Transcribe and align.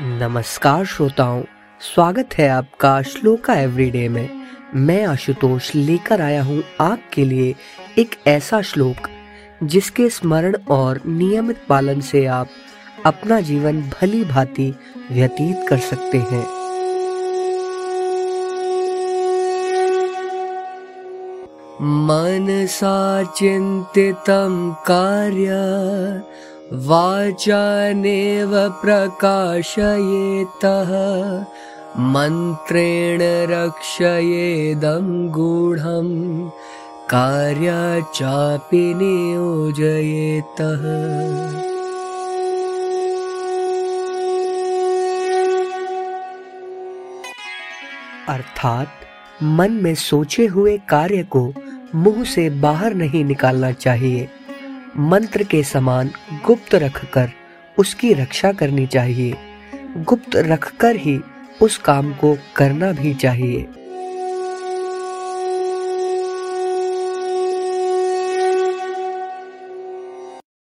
नमस्कार 0.00 0.84
श्रोताओं 0.84 1.42
स्वागत 1.80 2.34
है 2.34 2.48
आपका 2.48 3.02
श्लोका 3.02 3.54
एवरीडे 3.54 4.08
में 4.08 4.28
मैं 4.74 5.04
आशुतोष 5.04 5.74
लेकर 5.74 6.20
आया 6.20 6.42
हूं 6.42 6.60
आपके 6.80 7.24
लिए 7.24 7.54
एक 7.98 8.16
ऐसा 8.26 8.60
श्लोक 8.62 9.08
जिसके 9.62 10.08
स्मरण 10.10 10.56
और 10.70 11.00
नियमित 11.06 11.58
पालन 11.68 12.00
से 12.00 12.24
आप 12.26 12.48
अपना 13.06 13.40
जीवन 13.40 13.82
भली 13.90 14.24
भांति 14.24 14.72
व्यतीत 15.10 15.68
कर 15.68 15.78
सकते 15.78 16.18
हैं 16.18 16.46
सा 22.66 23.22
चिंतितं 23.22 24.72
कार्य 24.86 25.50
वाचानेव 26.72 28.52
प्रकाशयेतः 28.82 29.30
मन्त्रेण 32.12 33.22
रक्षयेदं 33.50 35.10
गूढम् 35.32 36.48
कार्या 37.10 37.82
चापि 38.14 38.82
नियोजयेतः 39.02 40.82
अर्थात 48.28 48.88
मन 49.58 49.72
में 49.82 49.94
सोचे 50.08 50.46
हुए 50.46 50.78
कार्य 50.88 51.22
को 51.36 51.52
मुंह 51.94 52.24
से 52.34 52.48
बाहर 52.60 52.94
नहीं 52.94 53.24
निकालना 53.24 53.72
चाहिए 53.72 54.28
मंत्र 54.96 55.44
के 55.44 55.62
समान 55.62 56.10
गुप्त 56.46 56.74
रखकर 56.74 57.30
उसकी 57.78 58.12
रक्षा 58.14 58.52
करनी 58.52 58.86
चाहिए 58.86 59.34
गुप्त 59.98 60.36
रखकर 60.36 60.96
ही 60.96 61.18
उस 61.62 61.78
काम 61.78 62.12
को 62.14 62.36
करना 62.56 62.92
भी 62.92 63.14
चाहिए 63.14 63.66